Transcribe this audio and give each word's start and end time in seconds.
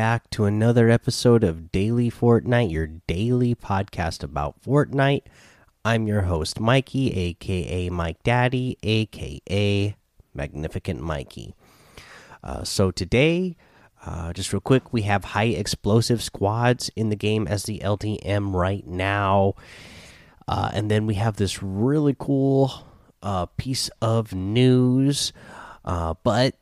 Back 0.00 0.30
to 0.30 0.46
another 0.46 0.88
episode 0.88 1.44
of 1.44 1.70
Daily 1.70 2.10
Fortnite, 2.10 2.70
your 2.70 2.86
daily 2.86 3.54
podcast 3.54 4.24
about 4.24 4.58
Fortnite. 4.62 5.24
I'm 5.84 6.06
your 6.06 6.22
host, 6.22 6.58
Mikey, 6.58 7.12
aka 7.12 7.90
Mike 7.90 8.22
Daddy, 8.22 8.78
aka 8.82 9.94
Magnificent 10.32 11.02
Mikey. 11.02 11.54
Uh, 12.42 12.64
so 12.64 12.90
today, 12.90 13.58
uh, 14.06 14.32
just 14.32 14.54
real 14.54 14.60
quick, 14.60 14.90
we 14.90 15.02
have 15.02 15.22
high 15.22 15.48
explosive 15.48 16.22
squads 16.22 16.90
in 16.96 17.10
the 17.10 17.14
game 17.14 17.46
as 17.46 17.64
the 17.64 17.80
LTM 17.80 18.54
right 18.54 18.86
now. 18.86 19.52
Uh, 20.48 20.70
and 20.72 20.90
then 20.90 21.04
we 21.04 21.16
have 21.16 21.36
this 21.36 21.62
really 21.62 22.16
cool 22.18 22.86
uh, 23.22 23.44
piece 23.58 23.90
of 24.00 24.32
news. 24.32 25.34
Uh, 25.84 26.14
but 26.24 26.54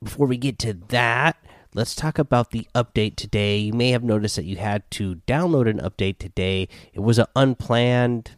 before 0.00 0.28
we 0.28 0.36
get 0.36 0.60
to 0.60 0.74
that, 0.90 1.36
let's 1.74 1.94
talk 1.94 2.18
about 2.18 2.50
the 2.50 2.66
update 2.74 3.16
today. 3.16 3.56
You 3.58 3.72
may 3.72 3.90
have 3.90 4.02
noticed 4.02 4.36
that 4.36 4.44
you 4.44 4.56
had 4.56 4.88
to 4.92 5.16
download 5.26 5.68
an 5.68 5.78
update 5.78 6.18
today. 6.18 6.68
It 6.92 7.00
was 7.00 7.18
an 7.18 7.26
unplanned 7.36 8.36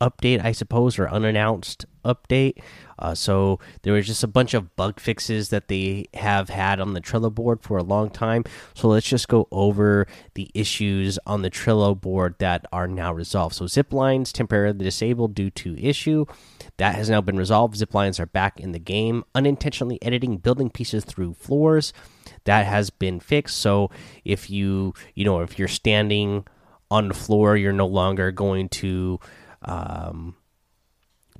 update, 0.00 0.44
I 0.44 0.52
suppose, 0.52 0.98
or 0.98 1.08
unannounced 1.08 1.86
update. 2.04 2.60
Uh, 2.98 3.14
so 3.14 3.58
there 3.82 3.94
was 3.94 4.06
just 4.06 4.22
a 4.22 4.28
bunch 4.28 4.52
of 4.52 4.76
bug 4.76 5.00
fixes 5.00 5.48
that 5.48 5.68
they 5.68 6.06
have 6.14 6.50
had 6.50 6.80
on 6.80 6.92
the 6.92 7.00
Trello 7.00 7.34
board 7.34 7.62
for 7.62 7.78
a 7.78 7.82
long 7.82 8.10
time. 8.10 8.44
So 8.74 8.88
let's 8.88 9.08
just 9.08 9.28
go 9.28 9.48
over 9.50 10.06
the 10.34 10.50
issues 10.54 11.18
on 11.26 11.42
the 11.42 11.50
Trello 11.50 11.98
board 11.98 12.34
that 12.38 12.66
are 12.72 12.86
now 12.86 13.12
resolved. 13.12 13.54
So 13.54 13.66
zip 13.66 13.92
lines 13.92 14.32
temporarily 14.32 14.84
disabled 14.84 15.34
due 15.34 15.50
to 15.50 15.78
issue 15.78 16.26
that 16.76 16.94
has 16.94 17.08
now 17.08 17.22
been 17.22 17.38
resolved. 17.38 17.76
Zip 17.76 17.94
lines 17.94 18.20
are 18.20 18.26
back 18.26 18.60
in 18.60 18.72
the 18.72 18.78
game. 18.78 19.24
Unintentionally 19.34 19.98
editing 20.02 20.36
building 20.36 20.68
pieces 20.68 21.04
through 21.04 21.34
floors 21.34 21.92
that 22.44 22.66
has 22.66 22.90
been 22.90 23.18
fixed. 23.20 23.56
So 23.56 23.90
if 24.24 24.50
you 24.50 24.94
you 25.14 25.24
know 25.24 25.40
if 25.40 25.58
you're 25.58 25.68
standing 25.68 26.46
on 26.90 27.08
the 27.08 27.14
floor, 27.14 27.56
you're 27.56 27.72
no 27.72 27.86
longer 27.86 28.32
going 28.32 28.68
to 28.68 29.20
um, 29.62 30.34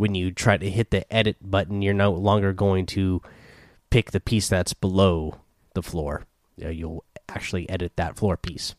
when 0.01 0.15
you 0.15 0.33
try 0.33 0.56
to 0.56 0.70
hit 0.70 0.91
the 0.91 1.12
edit 1.12 1.37
button, 1.43 1.83
you're 1.83 1.93
no 1.93 2.11
longer 2.11 2.55
going 2.55 2.87
to 2.87 3.20
pick 3.91 4.12
the 4.12 4.19
piece 4.19 4.48
that's 4.48 4.73
below 4.73 5.37
the 5.75 5.83
floor. 5.83 6.25
You'll 6.56 7.05
actually 7.29 7.69
edit 7.69 7.93
that 7.97 8.17
floor 8.17 8.39
piece. 8.39 8.75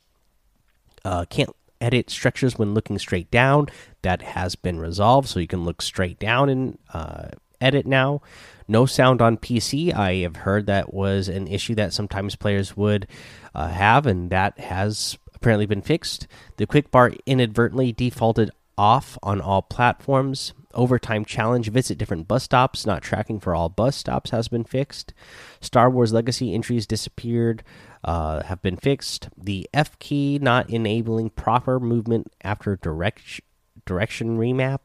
Uh, 1.06 1.26
can't 1.30 1.56
edit 1.80 2.10
structures 2.10 2.58
when 2.58 2.74
looking 2.74 2.98
straight 2.98 3.30
down. 3.30 3.68
That 4.02 4.24
has 4.24 4.56
been 4.56 4.80
resolved, 4.80 5.28
so 5.30 5.40
you 5.40 5.46
can 5.46 5.64
look 5.64 5.84
straight 5.84 6.18
down 6.18 6.50
and 6.50 6.80
uh, 6.92 7.28
edit 7.62 7.86
now. 7.86 8.24
No 8.68 8.88
sound 8.88 9.22
on 9.22 9.38
PC. 9.38 9.94
I 9.94 10.16
have 10.24 10.38
heard 10.38 10.66
that 10.66 10.92
was 10.92 11.30
an 11.30 11.48
issue 11.48 11.76
that 11.76 11.94
sometimes 11.94 12.36
players 12.36 12.76
would 12.76 13.08
uh, 13.54 13.68
have, 13.68 14.08
and 14.08 14.32
that 14.32 14.58
has 14.58 15.20
apparently 15.36 15.68
been 15.68 15.84
fixed. 15.84 16.26
The 16.58 16.66
quick 16.66 16.90
bar 16.90 17.14
inadvertently 17.28 17.92
defaulted 17.92 18.50
off 18.76 19.20
on 19.22 19.40
all 19.40 19.62
platforms 19.62 20.54
overtime 20.74 21.26
challenge 21.26 21.70
visit 21.70 21.98
different 21.98 22.28
bus 22.28 22.44
stops. 22.44 22.86
Not 22.86 23.02
tracking 23.02 23.40
for 23.40 23.56
all 23.56 23.70
bus 23.70 23.96
stops 23.96 24.32
has 24.32 24.48
been 24.48 24.64
fixed. 24.64 25.14
Star 25.60 25.90
wars 25.90 26.14
legacy 26.14 26.54
entries 26.54 26.88
disappeared 26.88 27.64
uh, 28.04 28.44
have 28.44 28.62
been 28.62 28.78
fixed. 28.78 29.30
The 29.38 29.70
f 29.74 29.98
key 30.00 30.40
not 30.42 30.70
enabling 30.70 31.31
proper 31.31 31.80
movement 31.80 32.31
after 32.44 32.76
direct 32.76 33.42
direction 33.86 34.38
remap. 34.38 34.80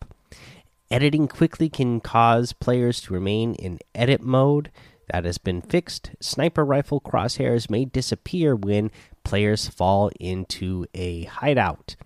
Editing 0.91 1.27
quickly 1.27 1.69
can 1.69 2.01
cause 2.01 2.53
players 2.53 3.01
to 3.03 3.15
remain 3.15 3.55
in 3.55 3.79
edit 3.95 4.23
mode. 4.23 4.71
That 5.11 5.25
has 5.25 5.39
been 5.39 5.63
fixed. 5.63 6.11
Sniper 6.21 6.65
rifle 6.65 7.01
crosshairs 7.01 7.71
may 7.71 7.85
disappear 7.85 8.57
when 8.57 8.91
players 9.25 9.69
fall 9.69 10.11
into 10.19 10.87
a 10.95 11.25
hideout. 11.25 11.97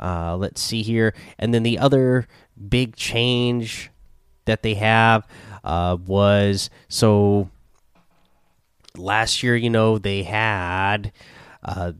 Uh, 0.00 0.36
let's 0.36 0.60
see 0.60 0.82
here. 0.82 1.14
And 1.38 1.52
then 1.52 1.62
the 1.62 1.78
other 1.78 2.28
big 2.68 2.96
change 2.96 3.90
that 4.44 4.62
they 4.62 4.74
have 4.74 5.26
uh, 5.64 5.96
was 6.06 6.70
so 6.88 7.50
last 8.96 9.42
year, 9.42 9.56
you 9.56 9.70
know, 9.70 9.98
they 9.98 10.22
had 10.22 11.12
uh, 11.62 11.92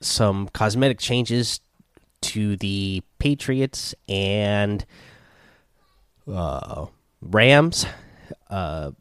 some 0.00 0.48
cosmetic 0.48 0.98
changes 0.98 1.60
to 2.22 2.56
the 2.56 3.02
Patriots 3.18 3.94
and 4.08 4.84
uh, 6.30 6.86
Rams 7.20 7.86
uh, 8.48 8.92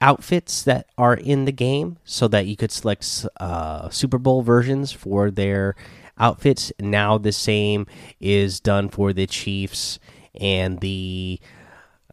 outfits 0.00 0.62
that 0.62 0.86
are 0.96 1.14
in 1.14 1.44
the 1.44 1.52
game 1.52 1.98
so 2.04 2.28
that 2.28 2.46
you 2.46 2.56
could 2.56 2.72
select 2.72 3.26
uh, 3.38 3.88
Super 3.90 4.18
Bowl 4.18 4.42
versions 4.42 4.92
for 4.92 5.30
their 5.30 5.76
outfits. 6.20 6.72
Now 6.78 7.18
the 7.18 7.32
same 7.32 7.86
is 8.20 8.60
done 8.60 8.88
for 8.88 9.12
the 9.12 9.26
Chiefs 9.26 9.98
and 10.40 10.78
the 10.80 11.40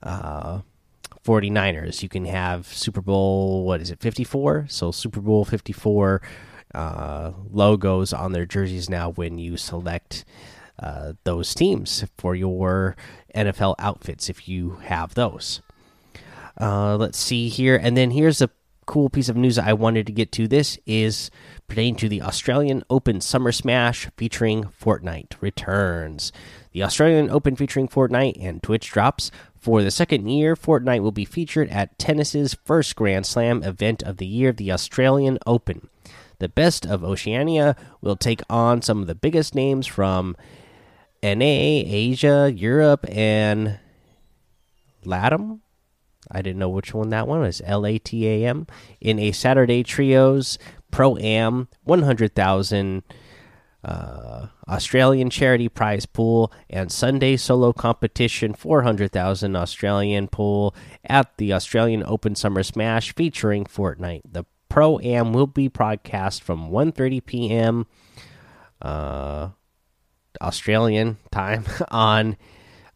uh, 0.02 0.62
49ers. 1.24 2.02
You 2.02 2.10
can 2.10 2.26
have 2.26 2.68
Super 2.68 3.02
Bowl, 3.02 3.66
what 3.66 3.82
is 3.82 3.92
it, 3.92 4.00
54? 4.00 4.68
So 4.70 4.92
Super 4.92 5.22
Bowl 5.22 5.46
54 5.46 6.22
uh, 6.74 7.32
logos 7.52 8.14
on 8.14 8.32
their 8.32 8.46
jerseys 8.46 8.90
now 8.90 9.12
when 9.12 9.38
you 9.38 9.58
select 9.58 10.26
uh, 10.80 11.14
those 11.24 11.54
teams 11.54 12.06
for 12.18 12.36
your 12.36 12.96
NFL 13.36 13.76
outfits 13.80 14.30
if 14.30 14.48
you 14.48 14.78
have 14.84 15.14
those. 15.16 15.62
Uh, 16.60 16.96
let's 16.96 17.18
see 17.18 17.50
here. 17.50 17.76
And 17.76 17.96
then 17.96 18.12
here's 18.12 18.42
a 18.42 18.50
cool 18.88 19.10
piece 19.10 19.30
of 19.30 19.38
news 19.38 19.60
I 19.60 19.74
wanted 19.74 20.08
to 20.08 20.14
get 20.14 20.32
to. 20.32 20.48
This 20.48 20.80
is 20.88 21.30
pertaining 21.68 21.98
to 21.98 22.10
the 22.10 22.24
Australian 22.24 22.84
Open 22.90 23.22
Summer 23.22 23.52
Smash 23.52 24.10
featuring 24.18 24.64
Fortnite 24.64 25.34
returns. 25.42 26.32
The 26.72 26.84
Australian 26.84 27.30
Open 27.30 27.56
featuring 27.56 27.88
Fortnite 27.88 28.44
and 28.44 28.64
Twitch 28.64 28.90
drops. 28.90 29.30
For 29.60 29.84
the 29.84 29.92
second 29.92 30.30
year, 30.30 30.56
Fortnite 30.56 31.02
will 31.02 31.12
be 31.12 31.26
featured 31.26 31.70
at 31.70 32.00
tennis's 32.00 32.56
first 32.66 32.96
Grand 32.96 33.26
Slam 33.26 33.62
event 33.62 34.02
of 34.02 34.18
the 34.18 34.26
year, 34.26 34.52
the 34.54 34.72
Australian 34.72 35.38
Open. 35.46 35.90
The 36.40 36.50
best 36.50 36.86
of 36.86 37.04
Oceania 37.04 37.76
will 38.00 38.16
take 38.16 38.42
on 38.50 38.82
some 38.82 39.02
of 39.02 39.08
the 39.08 39.16
biggest 39.16 39.54
names 39.54 39.86
from 39.86 40.38
NA, 41.22 41.84
Asia, 41.86 42.52
Europe, 42.56 43.06
and 43.10 43.80
LATAM. 45.04 45.60
I 46.32 46.42
didn't 46.42 46.60
know 46.60 46.70
which 46.70 46.94
one 46.94 47.10
that 47.10 47.28
one 47.28 47.42
was. 47.42 47.62
L 47.66 47.86
A 47.86 47.98
T 47.98 48.28
A 48.28 48.48
M 48.48 48.68
in 49.00 49.20
a 49.20 49.32
Saturday 49.32 49.84
trios 49.84 50.58
pro 50.92 51.18
am 51.18 51.68
100,000 51.84 53.04
uh, 53.84 54.48
Australian 54.68 55.30
charity 55.30 55.70
prize 55.70 56.06
pool 56.06 56.52
and 56.70 56.92
Sunday 56.92 57.38
solo 57.38 57.72
competition 57.72 58.54
400,000 58.54 59.56
Australian 59.56 60.28
pool 60.28 60.76
at 61.06 61.38
the 61.38 61.54
Australian 61.54 62.04
Open 62.06 62.36
Summer 62.36 62.64
Smash 62.64 63.14
featuring 63.16 63.66
Fortnite. 63.66 64.22
The 64.30 64.46
pro 64.70 65.00
am 65.00 65.32
will 65.32 65.48
be 65.48 65.68
broadcast 65.68 66.44
from 66.44 66.70
1:30 66.70 67.26
p.m. 67.26 67.88
Uh, 68.82 69.50
Australian 70.42 71.18
time 71.32 71.66
on 71.92 72.38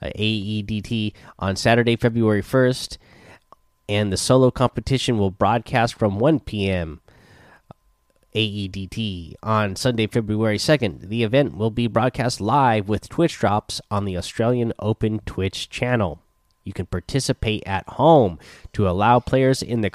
uh, 0.01 0.09
AEDT 0.15 1.13
on 1.39 1.55
Saturday, 1.55 1.95
February 1.95 2.41
1st 2.41 2.97
and 3.89 4.11
the 4.11 4.17
solo 4.17 4.51
competition 4.51 5.17
will 5.17 5.31
broadcast 5.31 5.95
from 5.95 6.19
1 6.19 6.41
p.m. 6.41 7.01
AEDT 8.33 9.35
on 9.43 9.75
Sunday, 9.75 10.07
February 10.07 10.57
2nd. 10.57 11.09
The 11.09 11.23
event 11.23 11.57
will 11.57 11.71
be 11.71 11.87
broadcast 11.87 12.39
live 12.39 12.87
with 12.87 13.09
Twitch 13.09 13.37
drops 13.37 13.81
on 13.91 14.05
the 14.05 14.15
Australian 14.15 14.71
Open 14.79 15.19
Twitch 15.25 15.69
channel. 15.69 16.19
You 16.63 16.73
can 16.73 16.85
participate 16.85 17.63
at 17.65 17.87
home 17.89 18.39
to 18.73 18.87
allow 18.87 19.19
players 19.19 19.61
in 19.61 19.81
the 19.81 19.89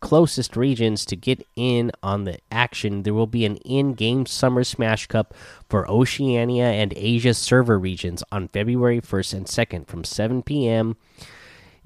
closest 0.00 0.56
regions 0.56 1.04
to 1.04 1.16
get 1.16 1.46
in 1.56 1.90
on 2.02 2.24
the 2.24 2.38
action. 2.50 3.02
There 3.02 3.12
will 3.12 3.26
be 3.26 3.44
an 3.44 3.56
in 3.56 3.94
game 3.94 4.24
Summer 4.24 4.64
Smash 4.64 5.08
Cup 5.08 5.34
for 5.68 5.90
Oceania 5.90 6.66
and 6.66 6.94
Asia 6.96 7.34
server 7.34 7.78
regions 7.78 8.22
on 8.32 8.48
February 8.48 9.00
1st 9.00 9.34
and 9.34 9.46
2nd 9.46 9.86
from 9.86 10.04
7 10.04 10.42
p.m. 10.42 10.96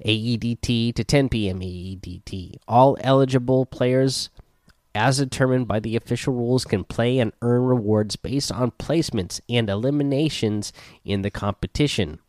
AEDT 0.05 0.95
to 0.95 1.03
10 1.03 1.29
p.m. 1.29 1.59
AEDT. 1.59 2.55
All 2.67 2.97
eligible 3.01 3.65
players, 3.65 4.29
as 4.93 5.17
determined 5.17 5.67
by 5.67 5.79
the 5.79 5.95
official 5.95 6.33
rules, 6.33 6.65
can 6.65 6.83
play 6.83 7.19
and 7.19 7.33
earn 7.41 7.63
rewards 7.63 8.15
based 8.15 8.51
on 8.51 8.71
placements 8.71 9.39
and 9.49 9.69
eliminations 9.69 10.73
in 11.05 11.21
the 11.21 11.31
competition. 11.31 12.19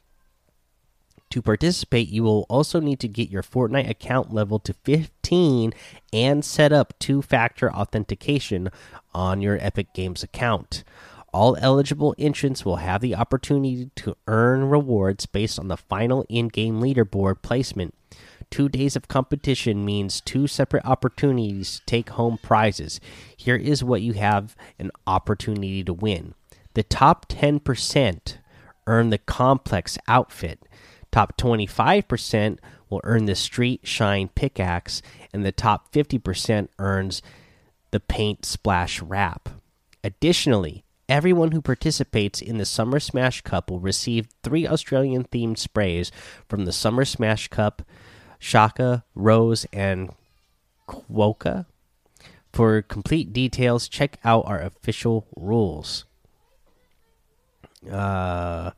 To 1.31 1.41
participate, 1.41 2.11
you 2.11 2.23
will 2.25 2.45
also 2.51 2.79
need 2.79 3.01
to 3.01 3.09
get 3.09 3.31
your 3.31 3.43
Fortnite 3.43 3.89
account 3.89 4.35
level 4.35 4.59
to 4.59 4.75
15 4.75 5.73
and 6.13 6.45
set 6.45 6.75
up 6.75 6.93
two 6.99 7.23
factor 7.23 7.73
authentication 7.73 8.69
on 9.15 9.41
your 9.41 9.57
Epic 9.59 9.95
Games 9.95 10.23
account. 10.23 10.85
All 11.33 11.57
eligible 11.61 12.15
entrants 12.19 12.65
will 12.65 12.77
have 12.77 13.01
the 13.01 13.15
opportunity 13.15 13.91
to 13.97 14.17
earn 14.27 14.69
rewards 14.69 15.25
based 15.25 15.59
on 15.59 15.69
the 15.69 15.79
final 15.79 16.27
in 16.29 16.49
game 16.49 16.81
leaderboard 16.81 17.41
placement. 17.41 17.95
Two 18.51 18.69
days 18.69 18.97
of 18.97 19.09
competition 19.09 19.83
means 19.83 20.21
two 20.21 20.47
separate 20.47 20.85
opportunities 20.85 21.79
to 21.79 21.87
take 21.87 22.11
home 22.11 22.39
prizes. 22.43 23.01
Here 23.35 23.57
is 23.57 23.83
what 23.83 24.03
you 24.03 24.13
have 24.13 24.55
an 24.79 24.91
opportunity 25.07 25.83
to 25.85 25.95
win. 25.95 26.35
The 26.75 26.83
top 26.83 27.29
10% 27.29 28.37
earn 28.87 29.09
the 29.09 29.19
complex 29.19 29.97
outfit. 30.07 30.61
Top 31.11 31.39
25% 31.39 32.59
will 32.91 33.01
earn 33.05 33.25
the 33.25 33.35
street 33.35 33.81
shine 33.85 34.29
pickaxe, 34.29 35.01
and 35.33 35.47
the 35.47 35.53
top 35.53 35.91
50% 35.93 36.69
earns 36.79 37.23
the 37.91 38.01
paint 38.01 38.45
splash 38.45 39.01
wrap. 39.01 39.49
Additionally, 40.05 40.85
everyone 41.13 41.53
who 41.53 41.61
participates 41.61 42.41
in 42.41 42.57
the 42.57 42.65
Summer 42.65 42.99
Smash 42.99 43.43
Cup 43.43 43.71
will 43.71 43.81
receive 43.81 44.29
three 44.43 44.67
Australian 44.67 45.25
themed 45.25 45.59
sprays 45.59 46.11
from 46.49 46.65
the 46.65 46.73
Summer 46.73 47.05
Smash 47.05 47.49
Cup 47.49 47.83
Shaka, 48.39 49.05
Rose, 49.15 49.67
and 49.75 50.11
Quokka. 50.89 51.67
For 52.51 52.81
complete 52.81 53.31
details, 53.31 53.89
check 53.89 54.19
out 54.25 54.47
our 54.47 54.61
official 54.61 55.27
rules. 55.37 56.07
Uh, 57.91 58.71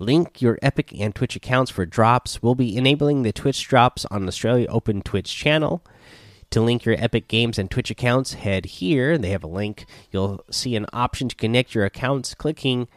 link 0.00 0.42
your 0.42 0.58
Epic 0.62 0.92
and 0.98 1.14
Twitch 1.14 1.36
accounts 1.36 1.70
for 1.70 1.86
drops. 1.86 2.42
We'll 2.42 2.56
be 2.56 2.76
enabling 2.76 3.22
the 3.22 3.32
Twitch 3.32 3.68
drops 3.68 4.04
on 4.06 4.26
Australia 4.26 4.66
Open 4.68 5.02
Twitch 5.02 5.32
channel. 5.32 5.84
To 6.50 6.60
link 6.60 6.84
your 6.84 6.96
Epic 6.98 7.28
Games 7.28 7.58
and 7.58 7.70
Twitch 7.70 7.92
accounts, 7.92 8.34
head 8.34 8.64
here. 8.64 9.16
They 9.16 9.30
have 9.30 9.44
a 9.44 9.48
link. 9.48 9.86
You'll 10.10 10.44
see 10.50 10.74
an 10.74 10.86
option 10.92 11.28
to 11.28 11.36
connect 11.36 11.76
your 11.76 11.84
accounts. 11.84 12.34
Clicking 12.34 12.88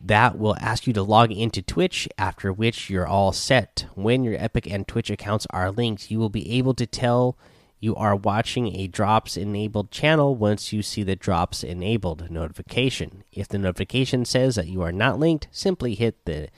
that 0.00 0.38
will 0.38 0.56
ask 0.60 0.86
you 0.86 0.92
to 0.92 1.02
log 1.02 1.32
into 1.32 1.62
Twitch, 1.62 2.08
after 2.18 2.52
which 2.52 2.90
you're 2.90 3.06
all 3.06 3.32
set. 3.32 3.86
When 3.94 4.22
your 4.22 4.34
Epic 4.38 4.70
and 4.70 4.86
Twitch 4.86 5.10
accounts 5.10 5.46
are 5.48 5.70
linked, 5.70 6.10
you 6.10 6.18
will 6.18 6.28
be 6.28 6.58
able 6.58 6.74
to 6.74 6.86
tell 6.86 7.38
you 7.80 7.94
are 7.94 8.16
watching 8.16 8.74
a 8.74 8.86
drops 8.86 9.38
enabled 9.38 9.90
channel 9.90 10.34
once 10.34 10.72
you 10.72 10.82
see 10.82 11.02
the 11.02 11.16
drops 11.16 11.64
enabled 11.64 12.30
notification. 12.30 13.24
If 13.32 13.48
the 13.48 13.58
notification 13.58 14.26
says 14.26 14.56
that 14.56 14.68
you 14.68 14.82
are 14.82 14.92
not 14.92 15.18
linked, 15.18 15.48
simply 15.50 15.94
hit 15.94 16.24
the 16.26 16.48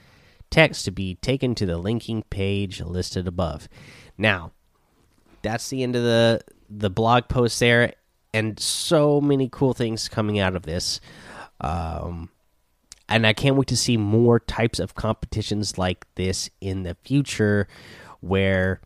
text 0.51 0.85
to 0.87 0.91
be 0.91 1.17
taken 1.17 1.55
to 1.55 1.67
the 1.67 1.79
linking 1.79 2.23
page 2.23 2.81
listed 2.81 3.29
above. 3.29 3.69
Now, 4.17 4.53
that's 5.43 5.69
the 5.69 5.82
end 5.82 5.96
of 5.96 6.02
the 6.02 6.40
the 6.70 6.90
blog 6.90 7.29
post 7.29 7.58
there 7.61 7.94
and 8.35 8.61
so 8.61 9.20
many 9.20 9.49
cool 9.50 9.73
things 9.73 10.08
coming 10.08 10.38
out 10.38 10.55
of 10.55 10.62
this. 10.62 11.00
Um 11.61 12.31
and 13.08 13.26
I 13.26 13.32
can't 13.32 13.56
wait 13.56 13.69
to 13.69 13.76
see 13.76 13.96
more 13.96 14.38
types 14.38 14.79
of 14.79 14.94
competitions 14.94 15.79
like 15.79 16.06
this 16.17 16.50
in 16.61 16.82
the 16.82 16.94
future 17.05 17.67
where 18.20 18.81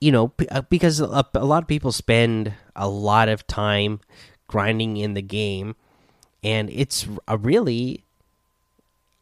you 0.00 0.10
know 0.10 0.32
uh, 0.50 0.62
because 0.62 1.00
a, 1.00 1.06
lot 1.06 1.62
of 1.62 1.68
people 1.68 1.92
spend 1.92 2.54
a 2.74 2.88
lot 2.88 3.28
of 3.28 3.46
time 3.46 4.00
grinding 4.46 4.96
in 4.96 5.14
the 5.14 5.22
game 5.22 5.76
and 6.42 6.70
it's 6.70 7.06
a 7.28 7.36
really 7.36 8.04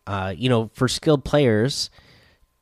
uh, 0.07 0.33
you 0.37 0.49
know 0.49 0.71
for 0.75 0.87
skilled 0.87 1.25
players 1.25 1.91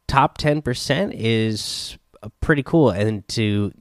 top 0.06 0.38
10% 0.38 1.12
is 1.14 1.98
pretty 2.40 2.62
cool 2.62 2.90
and 2.90 3.26
to 3.28 3.72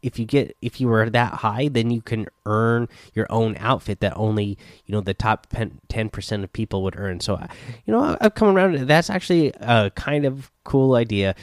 if 0.00 0.18
you 0.18 0.24
get 0.24 0.56
if 0.62 0.80
you 0.80 0.86
were 0.88 1.10
that 1.10 1.34
high 1.34 1.68
then 1.68 1.90
you 1.90 2.00
can 2.00 2.26
earn 2.46 2.88
your 3.14 3.26
own 3.30 3.56
outfit 3.58 4.00
that 4.00 4.12
only 4.16 4.56
you 4.86 4.92
know 4.92 5.00
the 5.00 5.14
top 5.14 5.48
10% 5.50 6.44
of 6.44 6.52
people 6.52 6.82
would 6.84 6.96
earn. 6.96 7.20
So 7.20 7.38
you 7.84 7.92
know 7.92 8.16
i've 8.20 8.34
come 8.34 8.54
around 8.56 8.86
that's 8.86 9.10
actually 9.10 9.52
a 9.60 9.90
kind 9.94 10.24
of 10.24 10.50
cool 10.64 10.94
idea. 10.94 11.34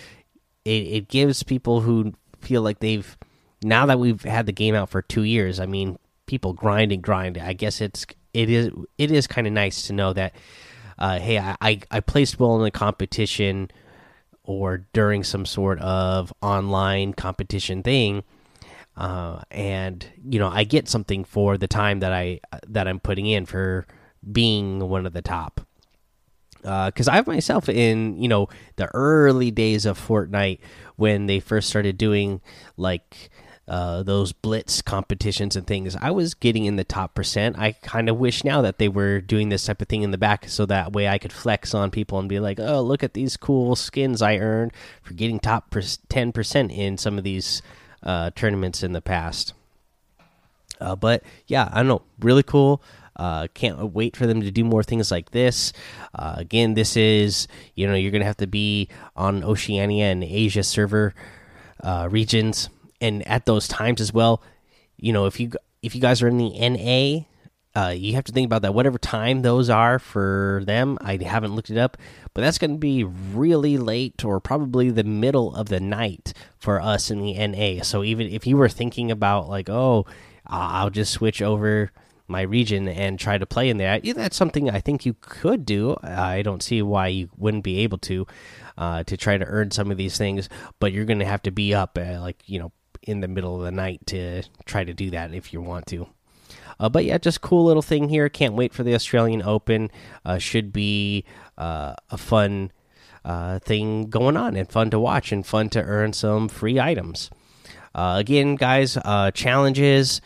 It, 0.63 0.87
it 0.87 1.07
gives 1.09 1.43
people 1.43 1.81
who 1.81 2.13
feel 2.39 2.61
like 2.61 2.79
they've 2.79 3.17
now 3.63 3.85
that 3.85 3.99
we've 3.99 4.21
had 4.23 4.45
the 4.45 4.51
game 4.51 4.75
out 4.75 4.89
for 4.89 5.01
two 5.01 5.23
years 5.23 5.59
i 5.59 5.65
mean 5.65 5.97
people 6.25 6.53
grind 6.53 6.91
and 6.91 7.01
grind. 7.01 7.37
I 7.37 7.53
guess 7.53 7.81
it's 7.81 8.05
it 8.33 8.49
is 8.49 8.71
it 8.97 9.11
is 9.11 9.27
kind 9.27 9.47
of 9.47 9.53
nice 9.53 9.87
to 9.87 9.93
know 9.93 10.13
that 10.13 10.33
uh, 10.97 11.19
hey 11.19 11.37
I, 11.37 11.55
I 11.61 11.79
i 11.91 11.99
placed 11.99 12.39
well 12.39 12.55
in 12.57 12.63
the 12.63 12.71
competition 12.71 13.69
or 14.45 14.85
during 14.93 15.23
some 15.23 15.45
sort 15.45 15.79
of 15.79 16.33
online 16.41 17.13
competition 17.13 17.83
thing 17.83 18.23
uh, 18.97 19.41
and 19.51 20.07
you 20.27 20.39
know 20.39 20.47
I 20.47 20.63
get 20.63 20.87
something 20.87 21.23
for 21.25 21.57
the 21.57 21.67
time 21.67 21.99
that 21.99 22.13
I 22.13 22.39
that 22.67 22.87
I'm 22.87 22.99
putting 22.99 23.25
in 23.25 23.45
for 23.45 23.85
being 24.31 24.79
one 24.79 25.05
of 25.05 25.13
the 25.13 25.21
top. 25.21 25.61
Because 26.61 27.07
uh, 27.07 27.11
I 27.11 27.21
myself 27.21 27.69
in 27.69 28.21
you 28.21 28.27
know 28.27 28.47
the 28.77 28.87
early 28.87 29.51
days 29.51 29.85
of 29.85 29.99
Fortnite 29.99 30.59
when 30.95 31.27
they 31.27 31.39
first 31.39 31.69
started 31.69 31.97
doing 31.97 32.41
like 32.77 33.29
uh, 33.67 34.03
those 34.03 34.31
blitz 34.31 34.81
competitions 34.81 35.55
and 35.55 35.65
things, 35.65 35.95
I 35.95 36.11
was 36.11 36.33
getting 36.33 36.65
in 36.65 36.75
the 36.75 36.83
top 36.83 37.15
percent. 37.15 37.57
I 37.57 37.73
kind 37.73 38.09
of 38.09 38.17
wish 38.17 38.43
now 38.43 38.61
that 38.61 38.77
they 38.77 38.87
were 38.87 39.21
doing 39.21 39.49
this 39.49 39.65
type 39.65 39.81
of 39.81 39.87
thing 39.87 40.03
in 40.03 40.11
the 40.11 40.17
back, 40.17 40.47
so 40.47 40.65
that 40.65 40.93
way 40.93 41.07
I 41.07 41.17
could 41.17 41.33
flex 41.33 41.73
on 41.73 41.91
people 41.91 42.19
and 42.19 42.29
be 42.29 42.39
like, 42.39 42.59
"Oh, 42.59 42.81
look 42.81 43.03
at 43.03 43.13
these 43.13 43.37
cool 43.37 43.75
skins 43.75 44.21
I 44.21 44.37
earned 44.37 44.71
for 45.01 45.13
getting 45.13 45.39
top 45.39 45.73
ten 46.09 46.31
percent 46.31 46.71
in 46.71 46.97
some 46.97 47.17
of 47.17 47.23
these 47.23 47.61
uh, 48.03 48.29
tournaments 48.35 48.83
in 48.83 48.93
the 48.93 49.01
past. 49.01 49.53
Uh, 50.79 50.95
but 50.95 51.23
yeah, 51.47 51.69
I 51.71 51.77
don't 51.77 51.87
know, 51.87 52.01
really 52.19 52.43
cool. 52.43 52.81
Uh, 53.15 53.47
can't 53.53 53.93
wait 53.93 54.15
for 54.15 54.27
them 54.27 54.41
to 54.41 54.51
do 54.51 54.63
more 54.63 54.83
things 54.83 55.09
like 55.09 55.31
this. 55.31 55.71
Uh, 56.13 56.35
again, 56.37 56.73
this 56.73 56.97
is 56.97 57.47
you 57.73 57.87
know 57.87 57.95
you're 57.95 58.11
gonna 58.11 58.25
have 58.25 58.37
to 58.37 58.47
be 58.47 58.89
on 59.15 59.43
Oceania 59.43 60.05
and 60.05 60.23
Asia 60.23 60.63
server 60.63 61.13
uh, 61.81 62.07
regions, 62.11 62.69
and 63.05 63.27
at 63.27 63.45
those 63.45 63.67
times 63.67 64.01
as 64.01 64.13
well. 64.13 64.41
You 64.97 65.13
know 65.13 65.25
if 65.25 65.39
you 65.39 65.51
if 65.81 65.93
you 65.93 66.01
guys 66.01 66.21
are 66.21 66.27
in 66.27 66.37
the 66.37 66.69
NA, 66.69 67.25
uh, 67.79 67.89
you 67.89 68.13
have 68.13 68.23
to 68.23 68.31
think 68.31 68.45
about 68.45 68.61
that. 68.63 68.73
Whatever 68.73 68.97
time 68.97 69.41
those 69.41 69.69
are 69.69 69.99
for 69.99 70.63
them, 70.65 70.97
I 71.01 71.17
haven't 71.17 71.55
looked 71.55 71.69
it 71.69 71.77
up, 71.77 71.97
but 72.33 72.41
that's 72.41 72.57
going 72.57 72.71
to 72.71 72.79
be 72.79 73.03
really 73.03 73.77
late 73.77 74.23
or 74.23 74.39
probably 74.39 74.89
the 74.89 75.03
middle 75.03 75.53
of 75.53 75.67
the 75.67 75.79
night 75.79 76.33
for 76.57 76.81
us 76.81 77.11
in 77.11 77.21
the 77.21 77.47
NA. 77.47 77.83
So 77.83 78.03
even 78.03 78.27
if 78.27 78.47
you 78.47 78.57
were 78.57 78.69
thinking 78.69 79.11
about 79.11 79.49
like, 79.49 79.69
oh, 79.69 80.05
I'll 80.47 80.89
just 80.89 81.11
switch 81.11 81.41
over 81.41 81.91
my 82.27 82.41
region 82.41 82.87
and 82.87 83.19
try 83.19 83.37
to 83.37 83.45
play 83.45 83.69
in 83.69 83.77
there, 83.77 83.99
that's 83.99 84.37
something 84.37 84.69
I 84.69 84.79
think 84.79 85.05
you 85.05 85.15
could 85.19 85.65
do. 85.65 85.97
I 86.01 86.41
don't 86.41 86.63
see 86.63 86.81
why 86.81 87.07
you 87.07 87.29
wouldn't 87.37 87.63
be 87.63 87.79
able 87.79 87.97
to 87.99 88.25
uh, 88.77 89.03
to 89.03 89.17
try 89.17 89.37
to 89.37 89.45
earn 89.45 89.71
some 89.71 89.91
of 89.91 89.97
these 89.97 90.17
things, 90.17 90.49
but 90.79 90.91
you're 90.91 91.05
going 91.05 91.19
to 91.19 91.25
have 91.25 91.43
to 91.43 91.51
be 91.51 91.73
up 91.73 91.97
uh, 91.97 92.19
like 92.19 92.41
you 92.45 92.59
know 92.59 92.71
in 93.05 93.21
the 93.21 93.27
middle 93.27 93.55
of 93.55 93.63
the 93.63 93.71
night 93.71 94.05
to 94.07 94.43
try 94.65 94.83
to 94.83 94.93
do 94.93 95.09
that 95.11 95.33
if 95.33 95.53
you 95.53 95.61
want 95.61 95.85
to. 95.87 96.07
Uh, 96.79 96.89
but 96.89 97.05
yeah, 97.05 97.17
just 97.17 97.41
cool 97.41 97.65
little 97.65 97.81
thing 97.81 98.09
here. 98.09 98.29
Can't 98.29 98.53
wait 98.53 98.73
for 98.73 98.83
the 98.83 98.93
Australian 98.93 99.41
Open. 99.41 99.89
Uh, 100.25 100.37
should 100.37 100.73
be 100.73 101.23
uh, 101.57 101.95
a 102.09 102.17
fun 102.17 102.71
uh, 103.23 103.59
thing 103.59 104.09
going 104.09 104.37
on 104.37 104.55
and 104.55 104.69
fun 104.69 104.89
to 104.89 104.99
watch 104.99 105.31
and 105.31 105.45
fun 105.45 105.69
to 105.69 105.81
earn 105.81 106.13
some 106.13 106.47
free 106.47 106.79
items. 106.79 107.29
Uh, 107.93 108.15
again, 108.19 108.55
guys, 108.55 108.97
uh, 108.97 109.31
challenges. 109.31 110.19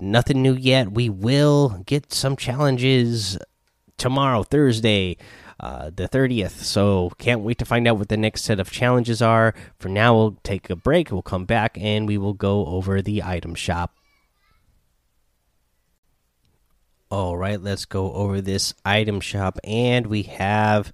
nothing 0.00 0.40
new 0.40 0.54
yet. 0.54 0.92
We 0.92 1.08
will 1.08 1.82
get 1.84 2.12
some 2.12 2.36
challenges 2.36 3.38
tomorrow, 3.98 4.44
Thursday. 4.44 5.16
Uh, 5.62 5.90
the 5.94 6.08
30th. 6.08 6.64
So 6.64 7.12
can't 7.18 7.42
wait 7.42 7.58
to 7.58 7.64
find 7.64 7.86
out 7.86 7.96
what 7.96 8.08
the 8.08 8.16
next 8.16 8.42
set 8.42 8.58
of 8.58 8.72
challenges 8.72 9.22
are. 9.22 9.54
For 9.78 9.88
now, 9.88 10.12
we'll 10.12 10.36
take 10.42 10.68
a 10.70 10.74
break. 10.74 11.12
We'll 11.12 11.22
come 11.22 11.44
back 11.44 11.78
and 11.80 12.08
we 12.08 12.18
will 12.18 12.34
go 12.34 12.66
over 12.66 13.00
the 13.00 13.22
item 13.22 13.54
shop. 13.54 13.94
All 17.12 17.36
right, 17.36 17.62
let's 17.62 17.84
go 17.84 18.12
over 18.12 18.40
this 18.40 18.74
item 18.84 19.20
shop. 19.20 19.60
And 19.62 20.08
we 20.08 20.22
have 20.22 20.92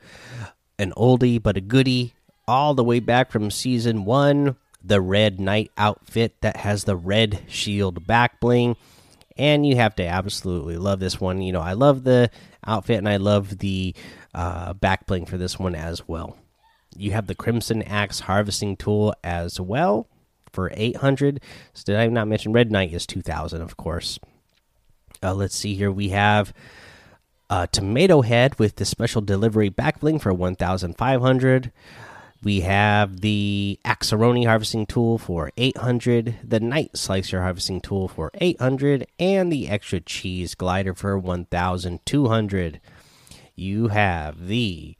an 0.78 0.92
oldie 0.98 1.42
but 1.42 1.56
a 1.56 1.62
goodie 1.62 2.12
all 2.46 2.74
the 2.74 2.84
way 2.84 3.00
back 3.00 3.30
from 3.30 3.50
season 3.50 4.04
one 4.04 4.56
the 4.84 5.00
red 5.00 5.40
knight 5.40 5.70
outfit 5.76 6.40
that 6.40 6.58
has 6.58 6.84
the 6.84 6.96
red 6.96 7.42
shield 7.48 8.06
back 8.06 8.38
bling. 8.38 8.76
And 9.36 9.64
you 9.64 9.76
have 9.76 9.94
to 9.96 10.04
absolutely 10.04 10.76
love 10.76 11.00
this 11.00 11.20
one. 11.20 11.40
You 11.40 11.52
know, 11.52 11.60
I 11.60 11.72
love 11.72 12.04
the 12.04 12.30
outfit 12.68 12.98
and 12.98 13.08
I 13.08 13.16
love 13.16 13.58
the 13.58 13.94
uh, 14.34 14.72
back 14.74 15.06
bling 15.06 15.26
for 15.26 15.38
this 15.38 15.58
one 15.58 15.74
as 15.74 16.06
well. 16.06 16.36
You 16.96 17.12
have 17.12 17.26
the 17.26 17.34
Crimson 17.34 17.82
Axe 17.82 18.20
harvesting 18.20 18.76
tool 18.76 19.14
as 19.22 19.60
well 19.60 20.08
for 20.52 20.70
800. 20.74 21.40
So 21.72 21.84
did 21.86 21.96
I 21.96 22.06
not 22.08 22.28
mention 22.28 22.52
Red 22.52 22.70
Knight 22.70 22.92
is 22.92 23.06
2000, 23.06 23.60
of 23.60 23.76
course. 23.76 24.18
Uh, 25.22 25.34
let's 25.34 25.54
see 25.54 25.74
here. 25.74 25.90
We 25.90 26.10
have 26.10 26.52
uh, 27.50 27.66
Tomato 27.66 28.22
Head 28.22 28.58
with 28.58 28.76
the 28.76 28.84
special 28.84 29.20
delivery 29.20 29.68
back 29.68 30.00
bling 30.00 30.18
for 30.18 30.32
1,500. 30.32 31.72
We 32.42 32.60
have 32.60 33.20
the 33.20 33.80
Axeroni 33.84 34.46
harvesting 34.46 34.86
tool 34.86 35.18
for 35.18 35.50
800, 35.56 36.36
the 36.44 36.60
Night 36.60 36.96
Slicer 36.96 37.42
harvesting 37.42 37.80
tool 37.80 38.06
for 38.06 38.30
800, 38.34 39.08
and 39.18 39.52
the 39.52 39.68
extra 39.68 39.98
cheese 39.98 40.54
glider 40.54 40.94
for 40.94 41.18
1,200. 41.18 42.80
You 43.56 43.88
have 43.88 44.46
the 44.46 44.96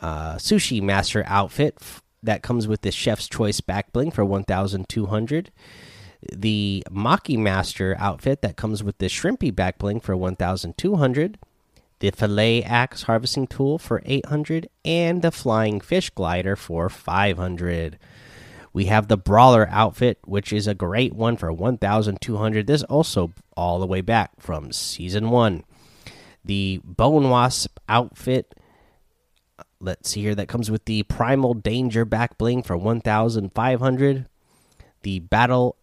uh, 0.00 0.36
Sushi 0.36 0.80
Master 0.80 1.24
outfit 1.26 1.76
that 2.22 2.42
comes 2.42 2.68
with 2.68 2.82
the 2.82 2.92
Chef's 2.92 3.28
Choice 3.28 3.60
back 3.60 3.92
bling 3.92 4.12
for 4.12 4.24
1,200. 4.24 5.50
The 6.32 6.84
Maki 6.88 7.36
Master 7.36 7.96
outfit 7.98 8.42
that 8.42 8.56
comes 8.56 8.84
with 8.84 8.98
the 8.98 9.06
Shrimpy 9.06 9.52
back 9.52 9.78
bling 9.78 9.98
for 9.98 10.16
1,200. 10.16 11.38
The 11.98 12.10
Fillet 12.10 12.62
Axe 12.62 13.04
harvesting 13.04 13.46
tool 13.46 13.78
for 13.78 14.02
800 14.04 14.68
and 14.84 15.22
the 15.22 15.30
Flying 15.30 15.80
Fish 15.80 16.10
glider 16.10 16.54
for 16.54 16.88
500. 16.88 17.98
We 18.72 18.86
have 18.86 19.08
the 19.08 19.16
Brawler 19.16 19.66
outfit, 19.70 20.18
which 20.26 20.52
is 20.52 20.66
a 20.66 20.74
great 20.74 21.14
one 21.14 21.38
for 21.38 21.50
1,200. 21.50 22.66
This 22.66 22.82
also 22.82 23.32
all 23.56 23.78
the 23.78 23.86
way 23.86 24.02
back 24.02 24.32
from 24.38 24.72
season 24.72 25.30
one. 25.30 25.64
The 26.44 26.80
Bone 26.84 27.30
Wasp 27.30 27.78
outfit 27.88 28.54
let's 29.80 30.10
see 30.10 30.22
here 30.22 30.34
that 30.34 30.48
comes 30.48 30.70
with 30.70 30.84
the 30.86 31.02
primal 31.04 31.54
danger 31.54 32.04
back 32.04 32.38
bling 32.38 32.62
for 32.62 32.76
1500 32.76 34.26
the 35.02 35.18
battle 35.20 35.76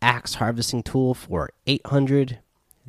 axe 0.00 0.34
harvesting 0.34 0.82
tool 0.82 1.14
for 1.14 1.50
800 1.66 2.40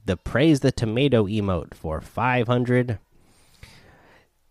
the 0.06 0.18
praise 0.18 0.60
the 0.60 0.72
tomato 0.72 1.26
emote 1.26 1.74
for 1.74 2.02
500 2.02 3.00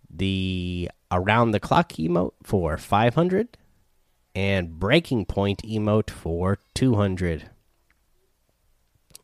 the 0.09 0.91
around 1.11 1.51
the 1.51 1.61
clock 1.61 1.93
emote 1.93 2.33
for 2.43 2.77
500 2.77 3.57
and 4.35 4.79
breaking 4.79 5.27
point 5.27 5.63
emote 5.63 6.11
for 6.11 6.59
200 6.75 7.51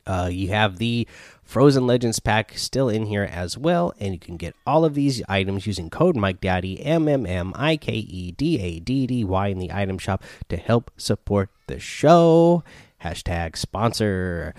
uh, 0.09 0.29
you 0.33 0.49
have 0.49 0.79
the 0.79 1.07
Frozen 1.43 1.87
Legends 1.87 2.19
pack 2.19 2.57
still 2.57 2.89
in 2.89 3.07
here 3.07 3.25
as 3.31 3.59
well, 3.59 3.93
and 4.01 4.15
you 4.15 4.19
can 4.19 4.39
get 4.39 4.55
all 4.67 4.85
of 4.87 4.95
these 4.95 5.23
items 5.29 5.67
using 5.67 5.91
code 5.91 6.17
Mike 6.17 6.41
Daddy 6.41 6.83
M 6.83 7.07
M 7.09 7.27
M 7.27 7.53
I 7.55 7.77
K 7.77 7.93
E 7.93 8.33
D 8.33 8.59
A 8.59 8.81
D 8.81 9.07
D 9.07 9.23
Y 9.23 9.49
in 9.49 9.59
the 9.59 9.71
item 9.71 9.99
shop 9.99 10.23
to 10.49 10.57
help 10.57 10.91
support 10.97 11.51
the 11.67 11.79
show. 11.79 12.65
Hashtag 13.05 13.57
sponsor. 13.57 14.55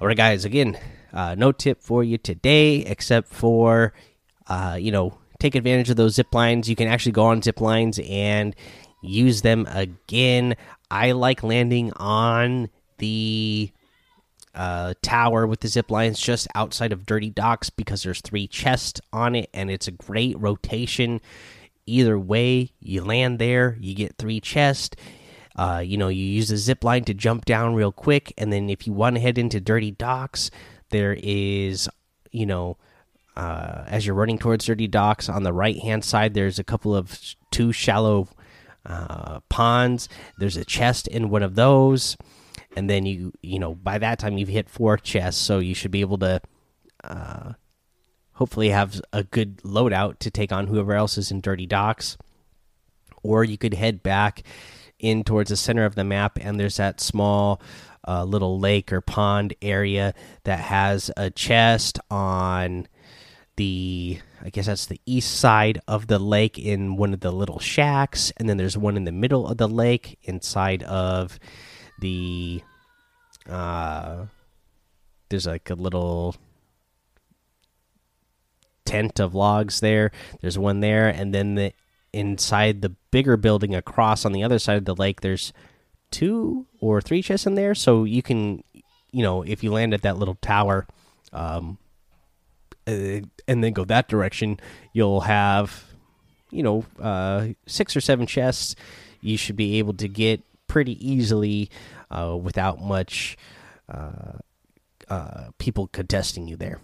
All 0.00 0.06
right, 0.06 0.16
guys. 0.16 0.44
Again, 0.44 0.78
uh, 1.12 1.34
no 1.34 1.50
tip 1.50 1.82
for 1.82 2.04
you 2.04 2.18
today, 2.18 2.76
except 2.76 3.32
for 3.32 3.92
uh, 4.46 4.78
you 4.78 4.92
know 4.92 5.18
take 5.40 5.56
advantage 5.56 5.90
of 5.90 5.96
those 5.96 6.14
zip 6.14 6.32
lines. 6.32 6.68
You 6.68 6.76
can 6.76 6.86
actually 6.86 7.12
go 7.12 7.24
on 7.24 7.42
zip 7.42 7.60
lines 7.60 7.98
and 8.08 8.54
use 9.02 9.42
them 9.42 9.66
again. 9.68 10.54
I 10.88 11.12
like 11.12 11.42
landing 11.42 11.92
on 11.94 12.68
the 12.98 13.72
uh, 14.54 14.94
tower 15.02 15.48
with 15.48 15.60
the 15.60 15.68
zip 15.68 15.90
lines 15.90 16.20
just 16.20 16.46
outside 16.54 16.92
of 16.92 17.04
Dirty 17.04 17.30
Docks 17.30 17.68
because 17.68 18.04
there's 18.04 18.20
three 18.20 18.46
chests 18.46 19.00
on 19.12 19.34
it 19.34 19.50
and 19.52 19.68
it's 19.68 19.88
a 19.88 19.92
great 19.92 20.38
rotation. 20.38 21.20
Either 21.86 22.16
way, 22.16 22.70
you 22.78 23.02
land 23.02 23.40
there, 23.40 23.76
you 23.80 23.96
get 23.96 24.16
three 24.16 24.40
chests. 24.40 24.96
Uh, 25.58 25.82
you 25.84 25.98
know, 25.98 26.08
you 26.08 26.24
use 26.24 26.48
the 26.48 26.56
zip 26.56 26.84
line 26.84 27.04
to 27.04 27.12
jump 27.12 27.44
down 27.44 27.74
real 27.74 27.92
quick, 27.92 28.32
and 28.38 28.52
then 28.52 28.70
if 28.70 28.86
you 28.86 28.92
want 28.92 29.16
to 29.16 29.20
head 29.20 29.36
into 29.36 29.60
Dirty 29.60 29.90
Docks, 29.90 30.50
there 30.90 31.16
is, 31.20 31.88
you 32.30 32.46
know, 32.46 32.78
uh, 33.36 33.84
as 33.86 34.06
you're 34.06 34.14
running 34.14 34.38
towards 34.38 34.64
Dirty 34.64 34.86
Docks 34.86 35.28
on 35.28 35.42
the 35.42 35.52
right 35.52 35.78
hand 35.78 36.04
side, 36.04 36.34
there's 36.34 36.58
a 36.58 36.64
couple 36.64 36.94
of 36.94 37.20
two 37.50 37.72
shallow 37.72 38.28
uh, 38.86 39.40
ponds. 39.48 40.08
There's 40.38 40.56
a 40.56 40.64
chest 40.64 41.08
in 41.08 41.28
one 41.28 41.42
of 41.42 41.54
those 41.54 42.16
and 42.76 42.88
then 42.88 43.06
you 43.06 43.32
you 43.42 43.58
know 43.58 43.74
by 43.74 43.98
that 43.98 44.18
time 44.18 44.38
you've 44.38 44.48
hit 44.48 44.68
four 44.68 44.96
chests, 44.96 45.40
so 45.40 45.58
you 45.58 45.74
should 45.74 45.90
be 45.90 46.00
able 46.00 46.18
to 46.18 46.40
uh, 47.02 47.52
hopefully 48.34 48.68
have 48.70 49.00
a 49.12 49.24
good 49.24 49.58
loadout 49.58 50.18
to 50.20 50.30
take 50.30 50.52
on 50.52 50.68
whoever 50.68 50.94
else 50.94 51.18
is 51.18 51.30
in 51.30 51.40
Dirty 51.40 51.66
Docks. 51.66 52.16
Or 53.24 53.42
you 53.42 53.58
could 53.58 53.74
head 53.74 54.02
back 54.02 54.44
in 54.98 55.24
towards 55.24 55.50
the 55.50 55.56
center 55.56 55.84
of 55.84 55.94
the 55.94 56.04
map, 56.04 56.38
and 56.40 56.58
there's 56.58 56.76
that 56.76 57.00
small 57.00 57.60
uh, 58.06 58.24
little 58.24 58.58
lake 58.58 58.92
or 58.92 59.00
pond 59.00 59.54
area 59.60 60.14
that 60.44 60.60
has 60.60 61.10
a 61.16 61.30
chest 61.30 61.98
on 62.10 62.86
the 63.56 64.18
I 64.40 64.50
guess 64.50 64.66
that's 64.66 64.86
the 64.86 65.00
east 65.04 65.34
side 65.34 65.80
of 65.88 66.06
the 66.06 66.20
lake 66.20 66.58
in 66.58 66.96
one 66.96 67.12
of 67.12 67.20
the 67.20 67.32
little 67.32 67.58
shacks, 67.58 68.32
and 68.36 68.48
then 68.48 68.56
there's 68.56 68.78
one 68.78 68.96
in 68.96 69.04
the 69.04 69.12
middle 69.12 69.48
of 69.48 69.58
the 69.58 69.68
lake 69.68 70.18
inside 70.22 70.82
of 70.84 71.38
the 72.00 72.62
uh 73.48 74.26
there's 75.28 75.46
like 75.46 75.68
a 75.70 75.74
little 75.74 76.36
tent 78.84 79.20
of 79.20 79.34
logs 79.34 79.80
there. 79.80 80.10
There's 80.40 80.58
one 80.58 80.80
there 80.80 81.08
and 81.08 81.34
then 81.34 81.56
the 81.56 81.72
inside 82.12 82.82
the 82.82 82.90
bigger 83.10 83.36
building 83.36 83.74
across 83.74 84.24
on 84.24 84.32
the 84.32 84.42
other 84.42 84.58
side 84.58 84.76
of 84.76 84.84
the 84.84 84.94
lake 84.94 85.20
there's 85.20 85.52
two 86.10 86.66
or 86.80 87.00
three 87.00 87.22
chests 87.22 87.46
in 87.46 87.54
there 87.54 87.74
so 87.74 88.04
you 88.04 88.22
can 88.22 88.62
you 89.12 89.22
know 89.22 89.42
if 89.42 89.62
you 89.62 89.70
land 89.70 89.92
at 89.92 90.02
that 90.02 90.18
little 90.18 90.36
tower 90.36 90.86
um 91.32 91.78
uh, 92.86 93.20
and 93.46 93.62
then 93.62 93.72
go 93.72 93.84
that 93.84 94.08
direction 94.08 94.58
you'll 94.92 95.20
have 95.20 95.84
you 96.50 96.62
know 96.62 96.84
uh 96.98 97.48
six 97.66 97.94
or 97.94 98.00
seven 98.00 98.26
chests 98.26 98.74
you 99.20 99.36
should 99.36 99.56
be 99.56 99.78
able 99.78 99.92
to 99.92 100.08
get 100.08 100.42
pretty 100.68 100.96
easily 101.06 101.70
uh, 102.10 102.36
without 102.40 102.80
much 102.80 103.36
uh, 103.88 104.38
uh, 105.08 105.48
people 105.58 105.88
contesting 105.88 106.46
you 106.46 106.56
there. 106.56 106.80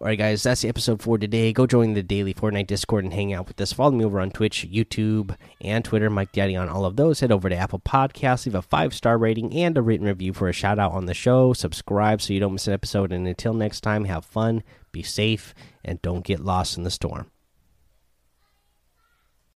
All 0.00 0.08
right, 0.08 0.18
guys, 0.18 0.42
that's 0.42 0.62
the 0.62 0.68
episode 0.68 1.00
for 1.00 1.18
today. 1.18 1.52
Go 1.52 1.66
join 1.66 1.94
the 1.94 2.02
daily 2.02 2.34
Fortnite 2.34 2.66
Discord 2.66 3.04
and 3.04 3.14
hang 3.14 3.32
out 3.32 3.46
with 3.46 3.60
us. 3.60 3.72
Follow 3.72 3.92
me 3.92 4.04
over 4.04 4.20
on 4.20 4.32
Twitch, 4.32 4.66
YouTube, 4.68 5.36
and 5.60 5.84
Twitter. 5.84 6.10
Mike 6.10 6.32
Daddy 6.32 6.56
on 6.56 6.68
all 6.68 6.84
of 6.84 6.96
those. 6.96 7.20
Head 7.20 7.30
over 7.30 7.48
to 7.48 7.56
Apple 7.56 7.78
Podcasts, 7.78 8.44
leave 8.44 8.56
a 8.56 8.62
five 8.62 8.92
star 8.92 9.16
rating 9.16 9.54
and 9.54 9.78
a 9.78 9.82
written 9.82 10.06
review 10.08 10.32
for 10.32 10.48
a 10.48 10.52
shout 10.52 10.80
out 10.80 10.92
on 10.92 11.06
the 11.06 11.14
show. 11.14 11.52
Subscribe 11.52 12.20
so 12.20 12.32
you 12.32 12.40
don't 12.40 12.54
miss 12.54 12.66
an 12.66 12.74
episode. 12.74 13.12
And 13.12 13.28
until 13.28 13.54
next 13.54 13.82
time, 13.82 14.04
have 14.06 14.24
fun, 14.24 14.64
be 14.90 15.02
safe, 15.04 15.54
and 15.84 16.02
don't 16.02 16.24
get 16.24 16.40
lost 16.40 16.76
in 16.76 16.82
the 16.82 16.90
storm. 16.90 17.30